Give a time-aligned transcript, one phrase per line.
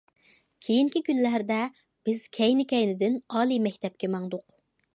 [0.67, 1.59] كېيىنكى كۈنلەردە
[2.09, 4.47] بىز كەينى- كەينىدىن ئالىي مەكتەپكە ماڭدۇق.